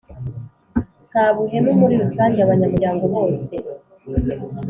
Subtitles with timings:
[1.09, 3.51] nta buhemu Muri rusange abanyamuryango bose